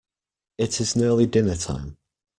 [0.57, 1.99] It is nearly dinner-time.